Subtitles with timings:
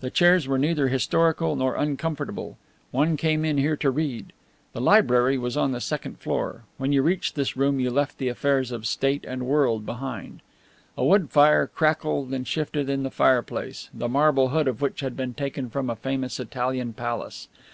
[0.00, 2.56] The chairs were neither historical nor uncomfortable.
[2.92, 4.32] One came in here to read.
[4.72, 6.62] The library was on the second floor.
[6.78, 10.40] When you reached this room you left the affairs of state and world behind.
[10.96, 15.14] A wood fire crackled and shifted in the fireplace, the marble hood of which had
[15.14, 17.48] been taken from a famous Italian palace.